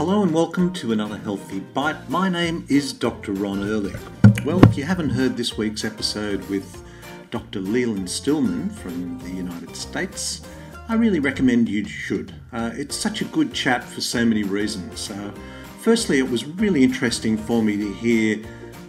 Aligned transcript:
Hello 0.00 0.22
and 0.22 0.32
welcome 0.32 0.72
to 0.72 0.92
another 0.92 1.18
Healthy 1.18 1.60
Bite. 1.60 2.08
My 2.08 2.30
name 2.30 2.64
is 2.70 2.94
Dr. 2.94 3.32
Ron 3.32 3.62
Ehrlich. 3.68 4.00
Well, 4.46 4.64
if 4.64 4.78
you 4.78 4.84
haven't 4.84 5.10
heard 5.10 5.36
this 5.36 5.58
week's 5.58 5.84
episode 5.84 6.42
with 6.48 6.82
Dr. 7.30 7.60
Leland 7.60 8.08
Stillman 8.08 8.70
from 8.70 9.18
the 9.18 9.28
United 9.28 9.76
States, 9.76 10.40
I 10.88 10.94
really 10.94 11.20
recommend 11.20 11.68
you 11.68 11.84
should. 11.84 12.34
Uh, 12.50 12.70
it's 12.72 12.96
such 12.96 13.20
a 13.20 13.26
good 13.26 13.52
chat 13.52 13.84
for 13.84 14.00
so 14.00 14.24
many 14.24 14.42
reasons. 14.42 15.10
Uh, 15.10 15.32
firstly, 15.80 16.18
it 16.18 16.30
was 16.30 16.46
really 16.46 16.82
interesting 16.82 17.36
for 17.36 17.62
me 17.62 17.76
to 17.76 17.92
hear 17.92 18.42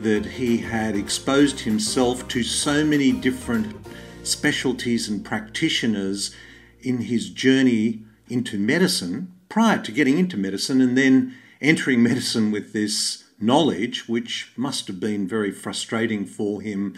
that 0.03 0.25
he 0.25 0.59
had 0.59 0.95
exposed 0.95 1.59
himself 1.59 2.25
to 2.29 2.41
so 2.41 2.85
many 2.85 3.11
different 3.11 3.75
specialties 4.23 5.09
and 5.09 5.25
practitioners 5.25 6.33
in 6.79 7.01
his 7.01 7.29
journey 7.29 7.99
into 8.29 8.57
medicine 8.57 9.33
prior 9.51 9.77
to 9.77 9.91
getting 9.91 10.17
into 10.17 10.37
medicine 10.37 10.79
and 10.79 10.97
then 10.97 11.35
entering 11.59 12.01
medicine 12.11 12.51
with 12.51 12.71
this 12.71 13.25
knowledge, 13.37 14.07
which 14.07 14.53
must 14.55 14.87
have 14.87 14.99
been 14.99 15.27
very 15.27 15.51
frustrating 15.51 16.25
for 16.25 16.61
him 16.61 16.97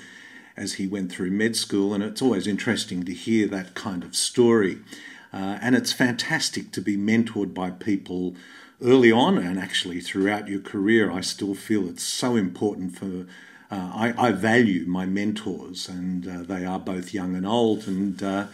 as 0.55 0.73
he 0.73 0.85
went 0.85 1.12
through 1.12 1.31
med 1.31 1.55
school. 1.55 1.95
And 1.95 2.03
it's 2.03 2.21
always 2.21 2.45
interesting 2.45 3.03
to 3.05 3.13
hear 3.13 3.48
that 3.48 3.73
kind 3.73 4.03
of 4.03 4.16
story. 4.16 4.77
Uh, 5.34 5.57
and 5.62 5.76
it's 5.76 5.91
fantastic 5.91 6.71
to 6.73 6.81
be 6.81 6.95
mentored 6.95 7.55
by 7.55 7.71
people 7.71 8.35
early 8.84 9.12
on 9.12 9.40
and 9.40 9.57
actually 9.57 9.99
throughout 9.99 10.48
your 10.48 10.59
career. 10.59 11.12
I 11.12 11.21
still 11.21 11.55
feel 11.55 11.90
it's 11.90 12.04
so 12.04 12.35
important 12.35 12.95
for. 12.95 13.26
Uh, 13.71 13.91
I, 13.95 14.27
I, 14.27 14.31
value 14.34 14.85
my 14.85 15.07
mentors, 15.07 15.90
and 15.90 16.27
uh, 16.27 16.43
they 16.43 16.63
are 16.63 16.77
both 16.77 17.12
young 17.12 17.35
and 17.35 17.48
old, 17.48 17.88
and 17.88 18.21
uh, 18.21 18.45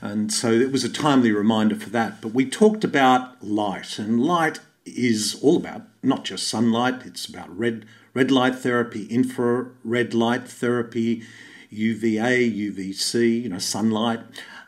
and 0.00 0.32
so 0.32 0.50
it 0.50 0.72
was 0.72 0.84
a 0.84 0.88
timely 0.88 1.32
reminder 1.32 1.74
for 1.74 1.90
that. 1.90 2.20
But 2.20 2.32
we 2.32 2.48
talked 2.48 2.84
about 2.84 3.42
light, 3.42 3.98
and 3.98 4.22
light 4.22 4.60
is 4.86 5.38
all 5.42 5.56
about 5.56 5.82
not 6.02 6.24
just 6.24 6.48
sunlight, 6.48 7.02
it's 7.04 7.26
about 7.26 7.56
red, 7.56 7.84
red 8.14 8.30
light 8.30 8.54
therapy, 8.54 9.06
infrared 9.06 10.14
light 10.14 10.48
therapy, 10.48 11.22
UVA, 11.70 12.50
UVC, 12.50 13.42
you 13.42 13.48
know, 13.48 13.58
sunlight. 13.58 14.20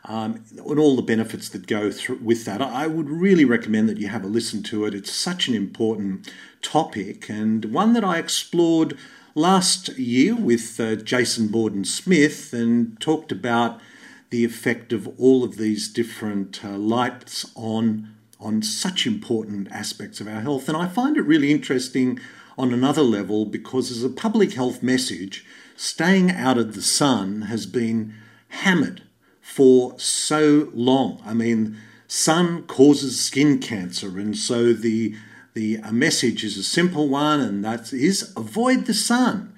Um, 0.05 0.43
and 0.49 0.79
all 0.79 0.97
the 0.97 1.01
benefits 1.01 1.47
that 1.47 1.65
go 1.65 1.89
through 1.89 2.17
with 2.17 2.43
that. 2.43 2.61
I 2.61 2.87
would 2.87 3.09
really 3.09 3.45
recommend 3.45 3.87
that 3.87 3.99
you 3.99 4.09
have 4.09 4.25
a 4.25 4.27
listen 4.27 4.61
to 4.63 4.83
it. 4.83 4.93
It's 4.93 5.13
such 5.13 5.47
an 5.47 5.55
important 5.55 6.29
topic 6.61 7.29
and 7.29 7.63
one 7.65 7.93
that 7.93 8.03
I 8.03 8.17
explored 8.17 8.97
last 9.33 9.97
year 9.97 10.35
with 10.35 10.77
uh, 10.77 10.95
Jason 10.95 11.47
Borden 11.47 11.85
Smith 11.85 12.51
and 12.51 12.99
talked 12.99 13.31
about 13.31 13.79
the 14.33 14.43
effect 14.43 14.91
of 14.91 15.07
all 15.19 15.43
of 15.43 15.57
these 15.57 15.87
different 15.87 16.65
uh, 16.65 16.69
lights 16.69 17.51
on 17.53 18.15
on 18.39 18.63
such 18.63 19.05
important 19.05 19.71
aspects 19.71 20.19
of 20.19 20.27
our 20.27 20.41
health. 20.41 20.67
And 20.67 20.75
I 20.75 20.87
find 20.87 21.15
it 21.15 21.21
really 21.21 21.51
interesting 21.51 22.19
on 22.57 22.73
another 22.73 23.03
level 23.03 23.45
because 23.45 23.91
as 23.91 24.03
a 24.03 24.09
public 24.09 24.53
health 24.53 24.81
message, 24.81 25.45
staying 25.77 26.31
out 26.31 26.57
of 26.57 26.73
the 26.73 26.81
sun 26.81 27.43
has 27.43 27.67
been 27.67 28.15
hammered 28.49 29.03
for 29.39 29.99
so 29.99 30.71
long. 30.73 31.21
I 31.23 31.35
mean, 31.35 31.77
sun 32.07 32.63
causes 32.63 33.23
skin 33.23 33.59
cancer, 33.59 34.17
and 34.17 34.35
so 34.35 34.73
the 34.73 35.15
the 35.53 35.77
message 35.91 36.43
is 36.43 36.57
a 36.57 36.63
simple 36.63 37.07
one, 37.07 37.39
and 37.39 37.63
that 37.63 37.93
is 37.93 38.33
avoid 38.35 38.87
the 38.87 38.95
sun. 38.95 39.52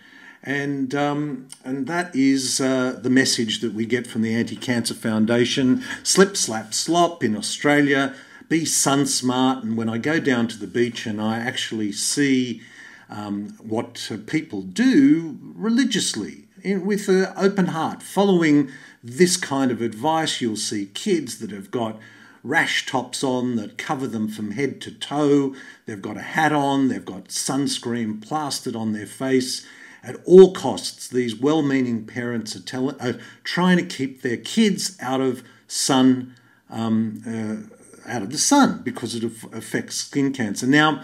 And, 0.46 0.94
um, 0.94 1.48
and 1.64 1.88
that 1.88 2.16
is 2.16 2.62
uh, 2.62 3.00
the 3.02 3.10
message 3.10 3.62
that 3.62 3.74
we 3.74 3.88
get 3.88 4.06
from 4.06 4.22
the 4.22 4.36
Anti 4.36 4.56
Cancer 4.56 4.94
Foundation. 4.94 5.84
Slip, 6.04 6.38
slap, 6.38 6.72
slop 6.74 7.24
in 7.24 7.36
Australia, 7.36 8.14
be 8.48 8.64
sun 8.64 9.08
smart. 9.08 9.64
And 9.64 9.76
when 9.76 9.90
I 9.90 9.98
go 9.98 10.20
down 10.20 10.48
to 10.50 10.58
the 10.58 10.68
beach 10.68 11.08
and 11.08 11.20
I 11.20 11.40
actually 11.40 11.92
see 11.92 12.62
um, 13.10 13.58
what 13.60 14.08
uh, 14.12 14.18
people 14.28 14.62
do 14.62 15.40
religiously 15.42 16.44
in, 16.62 16.86
with 16.86 17.10
an 17.10 17.34
open 17.36 17.68
heart, 17.68 18.04
following 18.04 18.70
this 19.04 19.38
kind 19.38 19.72
of 19.72 19.82
advice, 19.82 20.42
you'll 20.42 20.58
see 20.58 20.86
kids 20.94 21.40
that 21.40 21.50
have 21.50 21.72
got 21.72 21.98
rash 22.44 22.86
tops 22.86 23.24
on 23.24 23.56
that 23.56 23.80
cover 23.80 24.06
them 24.06 24.28
from 24.28 24.52
head 24.52 24.80
to 24.82 24.92
toe. 24.92 25.56
They've 25.88 26.00
got 26.00 26.18
a 26.18 26.22
hat 26.22 26.54
on, 26.54 26.90
they've 26.90 27.04
got 27.04 27.30
sunscreen 27.30 28.22
plastered 28.22 28.76
on 28.76 28.94
their 28.94 29.08
face 29.08 29.66
at 30.06 30.16
all 30.26 30.54
costs, 30.54 31.08
these 31.08 31.36
well 31.36 31.62
meaning 31.62 32.06
parents 32.06 32.56
are, 32.56 32.62
tell, 32.62 32.92
are, 33.02 33.18
trying 33.44 33.78
to 33.78 33.84
keep 33.84 34.22
their 34.22 34.38
kids 34.38 34.98
out 35.02 35.20
of 35.20 35.44
sun, 35.68 36.36
um, 36.70 37.22
uh, 37.28 38.12
out 38.12 38.22
of 38.22 38.32
the 38.32 38.38
sun 38.38 38.82
because 38.84 39.16
it 39.16 39.24
affects 39.24 39.96
skin 39.96 40.32
cancer. 40.32 40.68
Now, 40.68 41.04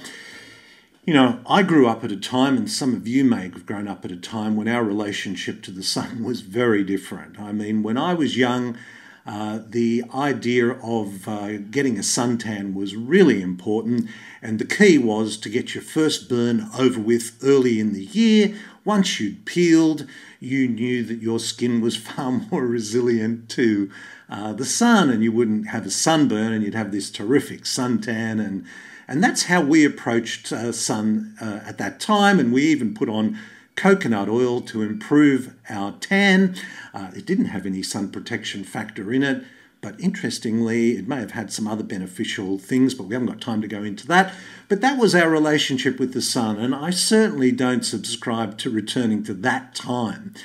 you 1.03 1.15
know, 1.15 1.39
I 1.47 1.63
grew 1.63 1.87
up 1.87 2.03
at 2.03 2.11
a 2.11 2.17
time, 2.17 2.57
and 2.57 2.69
some 2.69 2.93
of 2.93 3.07
you 3.07 3.25
may 3.25 3.43
have 3.49 3.65
grown 3.65 3.87
up 3.87 4.05
at 4.05 4.11
a 4.11 4.15
time 4.17 4.55
when 4.55 4.67
our 4.67 4.83
relationship 4.83 5.63
to 5.63 5.71
the 5.71 5.83
sun 5.83 6.23
was 6.23 6.41
very 6.41 6.83
different. 6.83 7.39
I 7.39 7.51
mean, 7.51 7.81
when 7.81 7.97
I 7.97 8.13
was 8.13 8.37
young, 8.37 8.77
uh, 9.25 9.59
the 9.67 10.03
idea 10.13 10.71
of 10.71 11.27
uh, 11.27 11.57
getting 11.57 11.97
a 11.97 12.01
suntan 12.01 12.73
was 12.73 12.95
really 12.95 13.41
important, 13.41 14.09
and 14.41 14.59
the 14.59 14.65
key 14.65 14.97
was 14.97 15.37
to 15.37 15.49
get 15.49 15.75
your 15.75 15.83
first 15.83 16.27
burn 16.27 16.67
over 16.77 16.99
with 16.99 17.37
early 17.43 17.79
in 17.79 17.93
the 17.93 18.05
year. 18.05 18.55
Once 18.83 19.19
you'd 19.19 19.45
peeled, 19.45 20.07
you 20.39 20.67
knew 20.67 21.03
that 21.03 21.21
your 21.21 21.39
skin 21.39 21.81
was 21.81 21.95
far 22.07 22.31
more 22.31 22.65
resilient 22.65 23.49
to 23.49 23.89
uh, 24.29 24.53
the 24.53 24.65
sun, 24.65 25.09
and 25.09 25.23
you 25.23 25.31
wouldn't 25.31 25.67
have 25.67 25.85
a 25.85 25.91
sunburn, 25.91 26.53
and 26.53 26.63
you'd 26.63 26.73
have 26.73 26.91
this 26.91 27.11
terrific 27.11 27.63
suntan. 27.63 28.43
And, 28.43 28.65
and 29.07 29.23
that's 29.23 29.43
how 29.43 29.61
we 29.61 29.85
approached 29.85 30.51
uh, 30.51 30.71
sun 30.71 31.35
uh, 31.41 31.59
at 31.65 31.77
that 31.77 31.99
time, 31.99 32.39
and 32.39 32.53
we 32.53 32.63
even 32.63 32.93
put 32.93 33.09
on 33.09 33.37
coconut 33.75 34.29
oil 34.29 34.61
to 34.61 34.81
improve 34.81 35.53
our 35.69 35.93
tan. 35.93 36.55
Uh, 36.93 37.11
it 37.15 37.25
didn't 37.25 37.45
have 37.45 37.65
any 37.65 37.83
sun 37.83 38.09
protection 38.09 38.63
factor 38.63 39.11
in 39.11 39.23
it, 39.23 39.43
but 39.81 39.99
interestingly, 39.99 40.91
it 40.91 41.07
may 41.07 41.17
have 41.17 41.31
had 41.31 41.51
some 41.51 41.67
other 41.67 41.83
beneficial 41.83 42.59
things, 42.59 42.93
but 42.93 43.05
we 43.05 43.15
haven't 43.15 43.29
got 43.29 43.41
time 43.41 43.61
to 43.61 43.67
go 43.67 43.83
into 43.83 44.05
that. 44.07 44.33
But 44.69 44.79
that 44.81 44.99
was 44.99 45.15
our 45.15 45.29
relationship 45.29 45.99
with 45.99 46.13
the 46.13 46.21
sun, 46.21 46.57
and 46.57 46.75
I 46.75 46.91
certainly 46.91 47.51
don't 47.51 47.83
subscribe 47.83 48.59
to 48.59 48.69
returning 48.69 49.23
to 49.23 49.33
that 49.33 49.73
time. 49.73 50.35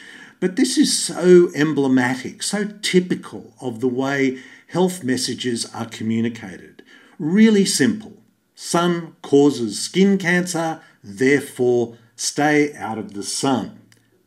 But 0.41 0.57
this 0.57 0.79
is 0.79 0.99
so 0.99 1.51
emblematic, 1.55 2.43
so 2.43 2.69
typical 2.81 3.55
of 3.61 3.81
the 3.81 3.89
way 3.89 4.39
health 4.69 5.05
messages 5.05 5.73
are 5.75 5.87
communicated. 5.87 6.83
Really 7.19 7.67
simple. 7.67 8.15
Sun 8.55 9.17
causes 9.21 9.81
skin 9.81 10.17
cancer, 10.17 10.81
therefore 11.05 11.99
stay 12.17 12.75
out 12.75 12.97
of 12.97 13.13
the 13.13 13.23
sun. 13.23 13.81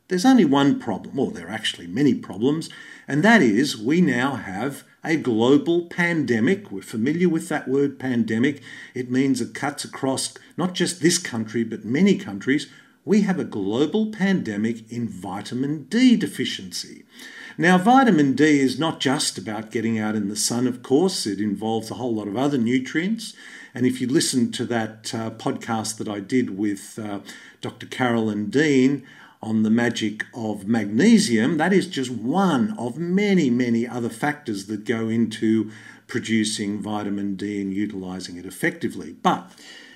There's 0.07 0.25
only 0.25 0.45
one 0.45 0.79
problem, 0.79 1.15
well, 1.15 1.31
there 1.31 1.47
are 1.47 1.51
actually 1.51 1.87
many 1.87 2.13
problems, 2.13 2.69
and 3.07 3.23
that 3.23 3.41
is 3.41 3.77
we 3.77 4.01
now 4.01 4.35
have 4.35 4.83
a 5.03 5.15
global 5.15 5.83
pandemic. 5.85 6.71
We're 6.71 6.81
familiar 6.81 7.29
with 7.29 7.49
that 7.49 7.67
word 7.67 7.99
pandemic. 7.99 8.61
It 8.93 9.09
means 9.09 9.39
it 9.39 9.53
cuts 9.53 9.83
across 9.85 10.33
not 10.57 10.73
just 10.73 11.01
this 11.01 11.17
country, 11.17 11.63
but 11.63 11.85
many 11.85 12.17
countries. 12.17 12.67
We 13.05 13.21
have 13.21 13.39
a 13.39 13.45
global 13.45 14.11
pandemic 14.11 14.91
in 14.91 15.07
vitamin 15.07 15.83
D 15.85 16.15
deficiency. 16.15 17.05
Now, 17.57 17.77
vitamin 17.77 18.33
D 18.33 18.59
is 18.59 18.79
not 18.79 18.99
just 18.99 19.37
about 19.37 19.71
getting 19.71 19.97
out 19.99 20.15
in 20.15 20.29
the 20.29 20.35
sun, 20.35 20.67
of 20.67 20.83
course, 20.83 21.25
it 21.25 21.39
involves 21.39 21.91
a 21.91 21.95
whole 21.95 22.15
lot 22.15 22.27
of 22.27 22.37
other 22.37 22.57
nutrients. 22.57 23.33
And 23.73 23.85
if 23.85 23.99
you 23.99 24.07
listen 24.07 24.51
to 24.53 24.65
that 24.65 25.13
uh, 25.13 25.31
podcast 25.31 25.97
that 25.97 26.07
I 26.07 26.19
did 26.19 26.57
with 26.57 26.97
uh, 26.97 27.19
Dr. 27.61 27.85
Carolyn 27.85 28.49
Dean 28.49 29.05
on 29.41 29.63
the 29.63 29.69
magic 29.69 30.25
of 30.33 30.67
magnesium, 30.67 31.57
that 31.57 31.71
is 31.71 31.87
just 31.87 32.11
one 32.11 32.75
of 32.77 32.97
many, 32.97 33.49
many 33.49 33.87
other 33.87 34.09
factors 34.09 34.65
that 34.65 34.83
go 34.83 35.07
into 35.07 35.71
producing 36.07 36.81
vitamin 36.81 37.35
D 37.35 37.61
and 37.61 37.73
utilizing 37.73 38.37
it 38.37 38.45
effectively. 38.45 39.13
But 39.13 39.51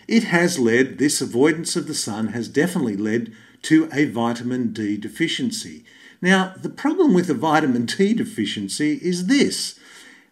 it 0.08 0.26
has 0.26 0.60
led, 0.60 0.98
this 0.98 1.22
avoidance 1.22 1.76
of 1.76 1.88
the 1.88 1.94
sun 1.94 2.28
has 2.28 2.48
definitely 2.48 2.96
led 2.96 3.34
to 3.64 3.90
a 3.94 4.06
vitamin 4.06 4.72
D 4.72 4.98
deficiency. 4.98 5.84
Now, 6.22 6.54
the 6.58 6.70
problem 6.70 7.14
with 7.14 7.30
a 7.30 7.34
vitamin 7.34 7.86
D 7.86 8.14
deficiency 8.14 9.00
is 9.02 9.28
this 9.28 9.78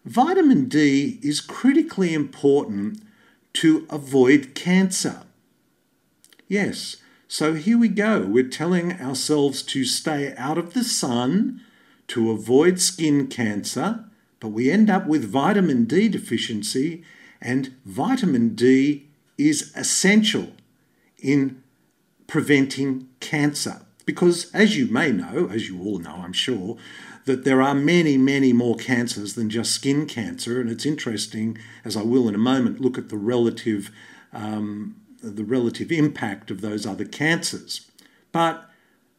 vitamin 0.04 0.66
D 0.66 1.18
is 1.22 1.40
critically 1.40 2.14
important 2.14 3.02
to 3.54 3.86
avoid 3.90 4.54
cancer. 4.54 5.22
Yes, 6.48 6.96
so 7.32 7.54
here 7.54 7.78
we 7.78 7.88
go. 7.88 8.26
We're 8.26 8.46
telling 8.46 9.00
ourselves 9.00 9.62
to 9.62 9.86
stay 9.86 10.34
out 10.36 10.58
of 10.58 10.74
the 10.74 10.84
sun 10.84 11.62
to 12.08 12.30
avoid 12.30 12.78
skin 12.78 13.26
cancer, 13.26 14.04
but 14.38 14.48
we 14.48 14.70
end 14.70 14.90
up 14.90 15.06
with 15.06 15.24
vitamin 15.24 15.86
D 15.86 16.10
deficiency, 16.10 17.02
and 17.40 17.74
vitamin 17.86 18.54
D 18.54 19.08
is 19.38 19.72
essential 19.74 20.48
in 21.20 21.62
preventing 22.26 23.08
cancer. 23.20 23.80
Because, 24.04 24.52
as 24.52 24.76
you 24.76 24.88
may 24.88 25.10
know, 25.10 25.48
as 25.50 25.70
you 25.70 25.82
all 25.82 26.00
know, 26.00 26.16
I'm 26.16 26.34
sure, 26.34 26.76
that 27.24 27.44
there 27.44 27.62
are 27.62 27.74
many, 27.74 28.18
many 28.18 28.52
more 28.52 28.76
cancers 28.76 29.36
than 29.36 29.48
just 29.48 29.72
skin 29.72 30.04
cancer. 30.04 30.60
And 30.60 30.68
it's 30.68 30.84
interesting, 30.84 31.56
as 31.82 31.96
I 31.96 32.02
will 32.02 32.28
in 32.28 32.34
a 32.34 32.38
moment, 32.52 32.82
look 32.82 32.98
at 32.98 33.08
the 33.08 33.16
relative 33.16 33.90
um, 34.34 34.96
the 35.22 35.44
relative 35.44 35.90
impact 35.90 36.50
of 36.50 36.60
those 36.60 36.84
other 36.86 37.04
cancers. 37.04 37.90
But 38.32 38.68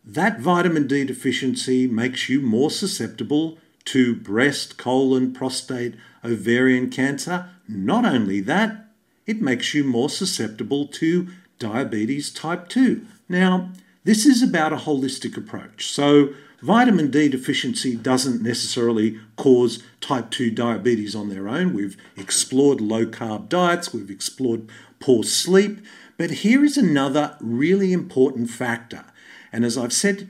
that 0.05 0.39
vitamin 0.39 0.87
D 0.87 1.05
deficiency 1.05 1.87
makes 1.87 2.29
you 2.29 2.41
more 2.41 2.69
susceptible 2.69 3.57
to 3.85 4.15
breast, 4.15 4.77
colon, 4.77 5.33
prostate, 5.33 5.95
ovarian 6.23 6.89
cancer. 6.89 7.49
Not 7.67 8.05
only 8.05 8.39
that, 8.41 8.87
it 9.25 9.41
makes 9.41 9.73
you 9.73 9.83
more 9.83 10.09
susceptible 10.09 10.87
to 10.87 11.29
diabetes 11.59 12.31
type 12.31 12.67
2. 12.69 13.05
Now, 13.29 13.69
this 14.03 14.25
is 14.25 14.43
about 14.43 14.73
a 14.73 14.77
holistic 14.77 15.37
approach. 15.37 15.87
So, 15.87 16.33
vitamin 16.61 17.09
D 17.09 17.29
deficiency 17.29 17.95
doesn't 17.95 18.41
necessarily 18.41 19.19
cause 19.37 19.83
type 20.01 20.31
2 20.31 20.51
diabetes 20.51 21.15
on 21.15 21.29
their 21.29 21.47
own. 21.47 21.73
We've 21.73 21.95
explored 22.17 22.81
low 22.81 23.05
carb 23.05 23.47
diets, 23.47 23.93
we've 23.93 24.11
explored 24.11 24.69
poor 25.03 25.21
sleep, 25.21 25.81
but 26.17 26.31
here 26.31 26.63
is 26.63 26.77
another 26.77 27.35
really 27.41 27.91
important 27.91 28.49
factor. 28.49 29.03
And 29.51 29.65
as 29.65 29.77
I've 29.77 29.91
said 29.91 30.29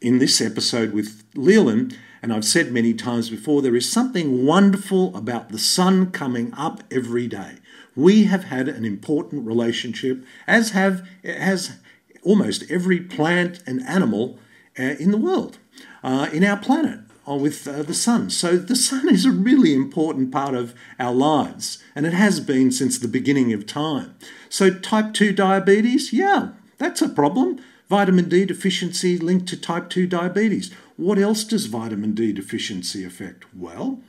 in 0.00 0.20
this 0.20 0.40
episode 0.40 0.92
with 0.92 1.24
Leland, 1.34 1.98
and 2.22 2.32
I've 2.32 2.44
said 2.44 2.70
many 2.70 2.94
times 2.94 3.30
before, 3.30 3.62
there 3.62 3.74
is 3.74 3.90
something 3.90 4.46
wonderful 4.46 5.12
about 5.16 5.48
the 5.48 5.58
sun 5.58 6.12
coming 6.12 6.54
up 6.56 6.84
every 6.88 7.26
day. 7.26 7.56
We 7.96 8.22
have 8.24 8.44
had 8.44 8.68
an 8.68 8.84
important 8.84 9.44
relationship, 9.44 10.24
as 10.46 10.70
have 10.70 11.04
has 11.24 11.78
almost 12.22 12.70
every 12.70 13.00
plant 13.00 13.60
and 13.66 13.82
animal 13.88 14.38
uh, 14.78 14.94
in 15.00 15.10
the 15.10 15.16
world, 15.16 15.58
uh, 16.04 16.28
in 16.32 16.44
our 16.44 16.58
planet, 16.58 17.00
with 17.26 17.66
uh, 17.66 17.82
the 17.82 17.94
sun. 17.94 18.30
So 18.30 18.56
the 18.56 18.76
sun 18.76 19.08
is 19.08 19.24
a 19.24 19.30
really 19.30 19.74
important 19.74 20.32
part 20.32 20.54
of 20.54 20.74
our 20.98 21.14
lives, 21.14 21.82
and 21.94 22.06
it 22.06 22.12
has 22.12 22.40
been 22.40 22.70
since 22.70 22.98
the 22.98 23.08
beginning 23.08 23.52
of 23.52 23.66
time. 23.66 24.14
So 24.48 24.70
type 24.70 25.14
2 25.14 25.32
diabetes, 25.32 26.12
yeah, 26.12 26.50
that's 26.78 27.02
a 27.02 27.08
problem. 27.08 27.60
Vitamin 27.88 28.28
D 28.28 28.44
deficiency 28.44 29.18
linked 29.18 29.48
to 29.48 29.56
type 29.56 29.90
2 29.90 30.06
diabetes. 30.06 30.72
What 30.96 31.18
else 31.18 31.44
does 31.44 31.66
vitamin 31.66 32.14
D 32.14 32.32
deficiency 32.32 33.04
affect? 33.04 33.44
Well, 33.54 34.00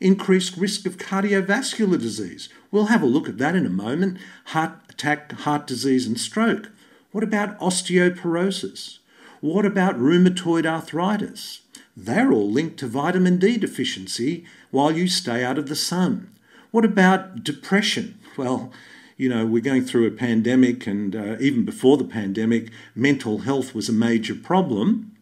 increased 0.00 0.56
risk 0.56 0.86
of 0.86 0.96
cardiovascular 0.96 1.98
disease. 1.98 2.48
We'll 2.70 2.86
have 2.86 3.02
a 3.02 3.06
look 3.06 3.28
at 3.28 3.38
that 3.38 3.54
in 3.54 3.66
a 3.66 3.70
moment. 3.70 4.18
Heart 4.46 4.72
attack, 4.88 5.32
heart 5.32 5.66
disease, 5.66 6.06
and 6.06 6.18
stroke. 6.18 6.70
What 7.12 7.24
about 7.24 7.58
osteoporosis? 7.60 8.98
What 9.40 9.64
about 9.64 9.98
rheumatoid 9.98 10.66
arthritis? 10.66 11.62
They're 12.02 12.32
all 12.32 12.50
linked 12.50 12.78
to 12.78 12.86
vitamin 12.86 13.36
D 13.38 13.58
deficiency 13.58 14.44
while 14.70 14.90
you 14.90 15.06
stay 15.06 15.44
out 15.44 15.58
of 15.58 15.68
the 15.68 15.76
sun. 15.76 16.30
What 16.70 16.84
about 16.84 17.44
depression? 17.44 18.18
Well, 18.36 18.72
you 19.18 19.28
know, 19.28 19.44
we're 19.44 19.60
going 19.60 19.84
through 19.84 20.06
a 20.06 20.12
pandemic, 20.12 20.86
and 20.86 21.14
uh, 21.14 21.36
even 21.40 21.66
before 21.66 21.98
the 21.98 22.04
pandemic, 22.04 22.70
mental 22.94 23.40
health 23.40 23.74
was 23.74 23.90
a 23.90 23.92
major 23.92 24.34
problem. 24.34 25.14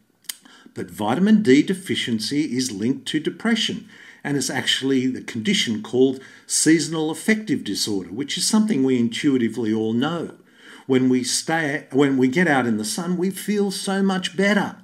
But 0.72 0.88
vitamin 0.88 1.42
D 1.42 1.62
deficiency 1.62 2.42
is 2.56 2.70
linked 2.70 3.08
to 3.08 3.19
depression 3.19 3.88
and 4.22 4.36
it's 4.36 4.50
actually 4.50 5.06
the 5.06 5.22
condition 5.22 5.82
called 5.82 6.20
seasonal 6.46 7.10
affective 7.10 7.64
disorder, 7.64 8.10
which 8.10 8.36
is 8.36 8.46
something 8.46 8.82
we 8.82 8.98
intuitively 8.98 9.72
all 9.72 9.92
know. 9.92 10.34
When 10.86 11.08
we 11.08 11.25
stay, 11.25 11.86
when 11.92 12.16
we 12.16 12.28
get 12.28 12.48
out 12.48 12.66
in 12.66 12.78
the 12.78 12.84
sun, 12.84 13.16
we 13.16 13.30
feel 13.30 13.70
so 13.70 14.02
much 14.02 14.36
better. 14.36 14.76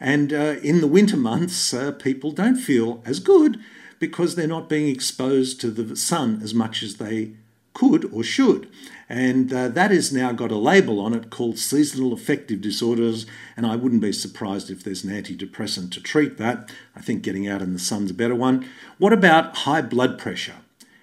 And 0.00 0.32
uh, 0.32 0.56
in 0.62 0.80
the 0.80 0.86
winter 0.86 1.16
months, 1.16 1.74
uh, 1.74 1.92
people 1.92 2.32
don't 2.32 2.56
feel 2.56 3.02
as 3.04 3.20
good 3.20 3.60
because 3.98 4.34
they're 4.34 4.46
not 4.46 4.68
being 4.68 4.88
exposed 4.88 5.60
to 5.60 5.70
the 5.70 5.94
sun 5.94 6.40
as 6.42 6.54
much 6.54 6.82
as 6.82 6.96
they 6.96 7.32
could 7.74 8.10
or 8.12 8.22
should. 8.22 8.68
And 9.08 9.52
uh, 9.52 9.68
that 9.68 9.90
has 9.90 10.12
now 10.12 10.32
got 10.32 10.50
a 10.50 10.56
label 10.56 11.00
on 11.00 11.12
it 11.12 11.30
called 11.30 11.58
seasonal 11.58 12.12
affective 12.12 12.60
disorders. 12.60 13.26
And 13.56 13.66
I 13.66 13.76
wouldn't 13.76 14.00
be 14.00 14.12
surprised 14.12 14.70
if 14.70 14.82
there's 14.82 15.04
an 15.04 15.10
antidepressant 15.10 15.92
to 15.92 16.00
treat 16.00 16.38
that. 16.38 16.70
I 16.96 17.00
think 17.00 17.22
getting 17.22 17.46
out 17.46 17.62
in 17.62 17.72
the 17.72 17.78
sun's 17.78 18.10
a 18.10 18.14
better 18.14 18.34
one. 18.34 18.66
What 18.98 19.12
about 19.12 19.58
high 19.58 19.82
blood 19.82 20.18
pressure? 20.18 20.56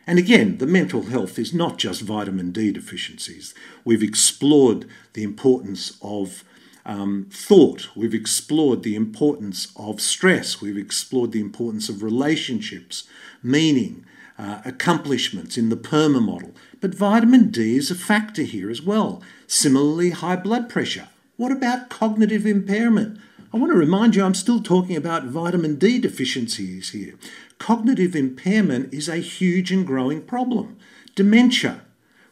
And 0.08 0.18
again, 0.18 0.58
the 0.58 0.66
mental 0.66 1.04
health 1.04 1.38
is 1.38 1.54
not 1.54 1.78
just 1.78 2.02
vitamin 2.02 2.52
D 2.52 2.72
deficiencies. 2.72 3.54
We've 3.84 4.04
explored 4.04 4.88
the 5.14 5.24
importance 5.24 5.98
of 6.02 6.46
um, 6.88 7.28
thought, 7.30 7.90
we've 7.96 8.14
explored 8.14 8.82
the 8.82 8.96
importance 8.96 9.68
of 9.76 10.02
stress, 10.02 10.62
we've 10.62 10.78
explored 10.78 11.34
the 11.34 11.42
importance 11.42 11.90
of 11.90 12.02
relationships, 12.02 13.04
meaning, 13.44 14.06
uh, 14.40 14.62
accomplishments 14.64 15.58
in 15.58 15.70
the 15.70 15.76
PERMA 15.76 16.22
model. 16.22 16.54
But 16.80 16.96
vitamin 16.96 17.50
D 17.50 17.76
is 17.76 17.92
a 17.92 17.96
factor 17.96 18.44
here 18.44 18.70
as 18.70 18.82
well. 18.82 19.22
Similarly, 19.48 20.12
high 20.12 20.38
blood 20.38 20.70
pressure. 20.70 21.10
What 21.36 21.52
about 21.52 21.90
cognitive 21.90 22.46
impairment? 22.46 23.20
I 23.54 23.58
want 23.58 23.72
to 23.72 23.78
remind 23.78 24.16
you, 24.16 24.24
I'm 24.24 24.34
still 24.34 24.62
talking 24.62 24.96
about 24.96 25.26
vitamin 25.26 25.76
D 25.76 26.00
deficiencies 26.00 26.92
here. 26.92 27.16
Cognitive 27.60 28.16
impairment 28.16 28.94
is 28.94 29.10
a 29.10 29.18
huge 29.18 29.72
and 29.72 29.86
growing 29.86 30.22
problem. 30.22 30.78
Dementia, 31.16 31.82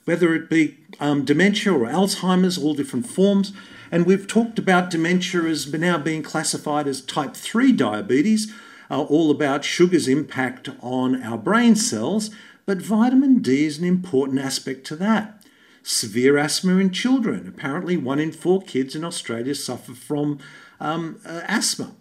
whether 0.06 0.34
it 0.34 0.50
be 0.50 0.78
um, 1.00 1.26
dementia 1.26 1.74
or 1.74 1.88
Alzheimer's, 1.88 2.58
all 2.58 2.74
different 2.74 3.08
forms. 3.08 3.52
And 3.92 4.06
we've 4.06 4.28
talked 4.28 4.60
about 4.60 4.90
dementia 4.90 5.44
as 5.44 5.72
now 5.72 5.98
being 5.98 6.24
classified 6.24 6.88
as 6.88 7.02
type 7.02 7.36
3 7.36 7.72
diabetes, 7.72 8.54
uh, 8.90 9.04
all 9.04 9.32
about 9.32 9.64
sugar's 9.64 10.08
impact 10.08 10.70
on 10.82 11.22
our 11.24 11.38
brain 11.38 11.76
cells, 11.76 12.30
but 12.66 12.82
vitamin 12.82 13.40
D 13.40 13.66
is 13.66 13.78
an 13.78 13.86
important 13.86 14.40
aspect 14.40 14.86
to 14.88 14.96
that. 14.98 15.44
Severe 15.84 16.38
asthma 16.38 16.78
in 16.78 16.92
children. 16.92 17.48
Apparently, 17.48 17.96
one 17.96 18.20
in 18.20 18.32
four 18.32 18.62
kids 18.62 18.96
in 18.96 19.04
Australia 19.04 19.54
suffer 19.54 19.94
from 19.94 20.40
um, 20.80 21.20
uh, 21.26 21.42
asthma. 21.48 21.94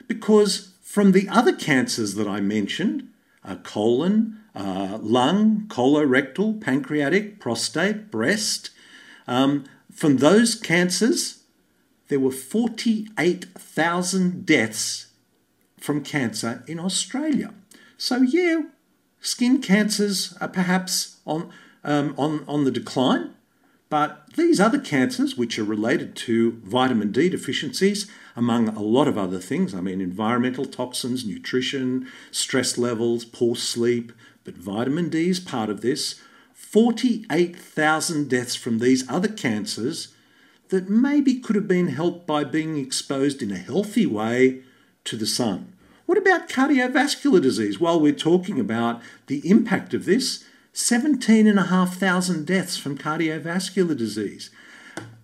Because 0.08 0.72
from 0.82 1.12
the 1.12 1.28
other 1.28 1.52
cancers 1.54 2.16
that 2.16 2.28
I 2.28 2.40
mentioned, 2.40 3.10
uh, 3.44 3.58
colon, 3.58 4.40
uh, 4.56 4.98
lung, 5.02 5.66
colorectal, 5.68 6.62
pancreatic, 6.62 7.42
prostate, 7.42 8.10
breast, 8.10 8.70
um, 9.28 9.66
from 9.94 10.18
those 10.18 10.56
cancers, 10.56 11.44
there 12.08 12.20
were 12.20 12.32
48,000 12.32 14.46
deaths 14.46 15.08
from 15.80 16.04
cancer 16.04 16.64
in 16.68 16.80
Australia. 16.80 17.54
So, 17.98 18.22
yeah, 18.22 18.62
skin 19.20 19.62
cancers 19.62 20.36
are 20.40 20.48
perhaps 20.48 21.18
on, 21.26 21.50
um, 21.84 22.14
on, 22.18 22.46
on 22.48 22.64
the 22.64 22.72
decline, 22.72 23.34
but 23.90 24.28
these 24.36 24.60
other 24.60 24.80
cancers, 24.80 25.38
which 25.38 25.58
are 25.58 25.64
related 25.64 26.16
to 26.18 26.62
vitamin 26.64 27.12
D 27.12 27.30
deficiencies, 27.30 28.08
among 28.36 28.70
a 28.70 28.82
lot 28.82 29.08
of 29.08 29.18
other 29.18 29.40
things, 29.40 29.74
I 29.74 29.82
mean, 29.82 30.02
environmental 30.02 30.66
toxins, 30.66 31.26
nutrition, 31.26 32.08
stress 32.30 32.78
levels, 32.78 33.26
poor 33.26 33.56
sleep, 33.56 34.12
but 34.44 34.56
vitamin 34.56 35.10
D 35.10 35.30
is 35.30 35.40
part 35.40 35.70
of 35.70 35.82
this. 35.82 36.22
48,000 36.70 38.30
deaths 38.30 38.56
from 38.56 38.80
these 38.80 39.10
other 39.10 39.30
cancers 39.30 40.10
that 40.68 40.90
maybe 40.90 41.36
could 41.36 41.56
have 41.56 41.68
been 41.68 41.88
helped 41.88 42.28
by 42.28 42.44
being 42.44 42.78
exposed 42.78 43.42
in 43.42 43.52
a 43.52 43.58
healthy 43.58 44.06
way 44.06 44.64
to 45.06 45.16
the 45.16 45.26
sun. 45.26 45.72
What 46.08 46.18
about 46.18 46.50
cardiovascular 46.50 47.42
disease? 47.42 47.80
While 47.80 48.02
we're 48.02 48.12
talking 48.12 48.60
about 48.60 49.02
the 49.28 49.50
impact 49.50 49.94
of 49.94 50.04
this, 50.04 50.44
17,500 50.74 52.46
deaths 52.46 52.76
from 52.76 52.98
cardiovascular 52.98 53.98
disease. 53.98 54.50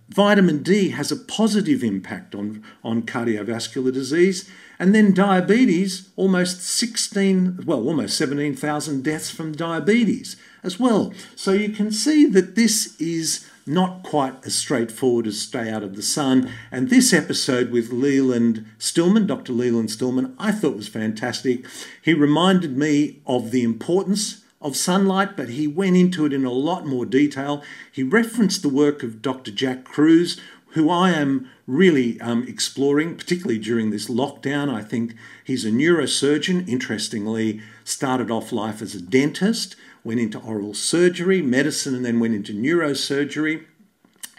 Vitamin 0.08 0.62
D 0.62 0.90
has 0.90 1.12
a 1.12 1.16
positive 1.16 1.84
impact 1.84 2.34
on, 2.34 2.64
on 2.82 3.02
cardiovascular 3.02 3.92
disease. 3.92 4.50
And 4.78 4.94
then 4.94 5.12
diabetes, 5.12 6.08
almost 6.16 6.62
16, 6.62 7.64
well, 7.66 7.86
almost 7.86 8.16
17,000 8.16 9.04
deaths 9.04 9.30
from 9.30 9.52
diabetes 9.52 10.36
as 10.64 10.80
well. 10.80 11.12
So 11.36 11.52
you 11.52 11.68
can 11.68 11.92
see 11.92 12.24
that 12.26 12.56
this 12.56 12.98
is 13.00 13.48
not 13.66 14.02
quite 14.02 14.44
as 14.44 14.54
straightforward 14.54 15.26
as 15.26 15.40
Stay 15.40 15.70
Out 15.70 15.82
of 15.82 15.96
the 15.96 16.02
Sun. 16.02 16.50
And 16.70 16.90
this 16.90 17.12
episode 17.12 17.70
with 17.70 17.92
Leland 17.92 18.66
Stillman, 18.78 19.26
Dr. 19.26 19.52
Leland 19.52 19.90
Stillman, 19.90 20.34
I 20.38 20.52
thought 20.52 20.76
was 20.76 20.88
fantastic. 20.88 21.64
He 22.02 22.12
reminded 22.12 22.76
me 22.76 23.20
of 23.26 23.50
the 23.50 23.62
importance 23.62 24.42
of 24.60 24.76
sunlight, 24.76 25.36
but 25.36 25.50
he 25.50 25.66
went 25.66 25.96
into 25.96 26.24
it 26.24 26.32
in 26.32 26.44
a 26.44 26.50
lot 26.50 26.86
more 26.86 27.06
detail. 27.06 27.62
He 27.92 28.02
referenced 28.02 28.62
the 28.62 28.68
work 28.68 29.02
of 29.02 29.22
Dr. 29.22 29.50
Jack 29.50 29.84
Kruse, 29.84 30.40
who 30.70 30.90
I 30.90 31.10
am 31.10 31.48
really 31.66 32.20
um, 32.20 32.46
exploring, 32.48 33.16
particularly 33.16 33.58
during 33.58 33.90
this 33.90 34.08
lockdown. 34.08 34.72
I 34.72 34.82
think 34.82 35.14
he's 35.44 35.64
a 35.64 35.70
neurosurgeon, 35.70 36.68
interestingly, 36.68 37.60
started 37.84 38.30
off 38.30 38.52
life 38.52 38.82
as 38.82 38.94
a 38.94 39.00
dentist, 39.00 39.76
went 40.04 40.20
into 40.20 40.38
oral 40.38 40.74
surgery, 40.74 41.42
medicine, 41.42 41.94
and 41.94 42.04
then 42.04 42.20
went 42.20 42.34
into 42.34 42.52
neurosurgery. 42.52 43.64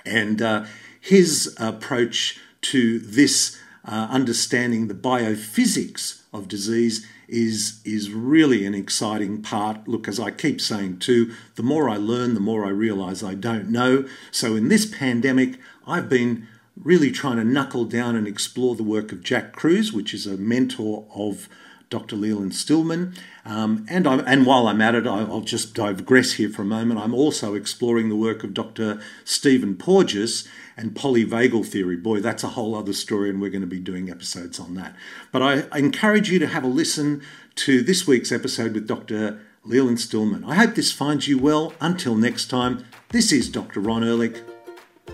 And 0.05 0.41
uh, 0.41 0.65
his 1.01 1.55
approach 1.59 2.39
to 2.61 2.99
this 2.99 3.57
uh, 3.83 4.07
understanding 4.09 4.87
the 4.87 4.93
biophysics 4.93 6.21
of 6.33 6.47
disease 6.47 7.05
is 7.27 7.81
is 7.83 8.11
really 8.11 8.65
an 8.65 8.75
exciting 8.75 9.41
part. 9.41 9.87
Look, 9.87 10.07
as 10.07 10.19
I 10.19 10.31
keep 10.31 10.61
saying 10.61 10.99
too, 10.99 11.33
the 11.55 11.63
more 11.63 11.89
I 11.89 11.97
learn, 11.97 12.33
the 12.33 12.39
more 12.39 12.65
I 12.65 12.69
realize 12.69 13.23
I 13.23 13.33
don't 13.33 13.69
know. 13.69 14.05
So 14.31 14.55
in 14.55 14.67
this 14.67 14.85
pandemic, 14.85 15.57
I've 15.87 16.09
been 16.09 16.47
really 16.75 17.09
trying 17.09 17.37
to 17.37 17.43
knuckle 17.43 17.85
down 17.85 18.15
and 18.15 18.27
explore 18.27 18.75
the 18.75 18.83
work 18.83 19.11
of 19.11 19.23
Jack 19.23 19.53
Kruse, 19.53 19.93
which 19.93 20.13
is 20.13 20.27
a 20.27 20.37
mentor 20.37 21.05
of 21.15 21.47
Dr. 21.89 22.15
Leland 22.15 22.55
Stillman. 22.55 23.13
Um, 23.45 23.85
and, 23.89 24.07
I, 24.07 24.17
and 24.19 24.45
while 24.45 24.67
I'm 24.67 24.81
at 24.81 24.95
it, 24.95 25.05
I'll 25.05 25.41
just 25.41 25.73
digress 25.73 26.33
here 26.33 26.49
for 26.49 26.63
a 26.63 26.65
moment. 26.65 26.99
I'm 26.99 27.13
also 27.13 27.53
exploring 27.53 28.09
the 28.09 28.15
work 28.15 28.43
of 28.43 28.53
Dr. 28.53 29.01
Stephen 29.23 29.75
Porges 29.75 30.47
and 30.77 30.93
polyvagal 30.93 31.65
theory. 31.67 31.95
Boy, 31.95 32.19
that's 32.19 32.43
a 32.43 32.49
whole 32.49 32.75
other 32.75 32.93
story, 32.93 33.29
and 33.29 33.41
we're 33.41 33.49
going 33.49 33.61
to 33.61 33.67
be 33.67 33.79
doing 33.79 34.09
episodes 34.09 34.59
on 34.59 34.75
that. 34.75 34.95
But 35.31 35.41
I, 35.41 35.63
I 35.71 35.79
encourage 35.79 36.29
you 36.29 36.39
to 36.39 36.47
have 36.47 36.63
a 36.63 36.67
listen 36.67 37.21
to 37.55 37.81
this 37.81 38.05
week's 38.07 38.31
episode 38.31 38.73
with 38.73 38.87
Dr. 38.87 39.39
Leland 39.63 39.99
Stillman. 39.99 40.43
I 40.43 40.55
hope 40.55 40.75
this 40.75 40.91
finds 40.91 41.27
you 41.27 41.37
well. 41.37 41.73
Until 41.79 42.15
next 42.15 42.47
time, 42.47 42.85
this 43.09 43.31
is 43.31 43.49
Dr. 43.49 43.79
Ron 43.79 44.03
Ehrlich. 44.03 44.41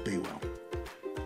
Be 0.03 0.17
well. 0.17 0.41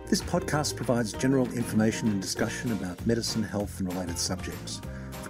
This 0.08 0.22
podcast 0.22 0.76
provides 0.76 1.14
general 1.14 1.52
information 1.54 2.10
and 2.10 2.22
discussion 2.22 2.72
about 2.72 3.06
medicine, 3.08 3.42
health, 3.42 3.80
and 3.80 3.92
related 3.92 4.20
subjects. 4.20 4.82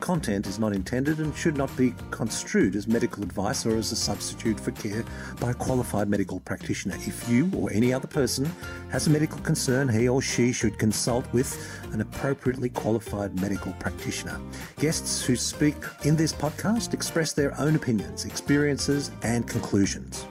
Content 0.06 0.46
is 0.46 0.60
not 0.60 0.72
intended 0.72 1.18
and 1.18 1.36
should 1.36 1.58
not 1.58 1.76
be 1.76 1.96
construed 2.12 2.76
as 2.76 2.88
medical 2.88 3.24
advice 3.24 3.66
or 3.66 3.76
as 3.76 3.92
a 3.92 3.96
substitute 3.96 4.60
for 4.60 4.70
care 4.70 5.04
by 5.40 5.50
a 5.50 5.54
qualified 5.56 6.08
medical 6.08 6.40
practitioner. 6.42 6.94
If 6.98 7.28
you 7.28 7.50
or 7.56 7.74
any 7.74 7.92
other 7.92 8.06
person 8.06 8.48
has 8.92 9.08
a 9.08 9.10
medical 9.10 9.40
concern, 9.40 9.90
he 9.90 10.08
or 10.08 10.22
she 10.22 10.52
should 10.54 10.78
consult 10.78 11.26
with 11.34 11.58
an 11.92 12.02
appropriately 12.02 12.70
qualified 12.70 13.42
medical 13.42 13.74
practitioner. 13.80 14.40
Guests 14.78 15.26
who 15.26 15.36
speak 15.36 15.74
in 16.04 16.16
this 16.16 16.32
podcast 16.32 16.94
express 16.94 17.34
their 17.34 17.60
own 17.60 17.76
opinions, 17.76 18.26
experiences, 18.26 19.10
and 19.24 19.48
conclusions. 19.48 20.28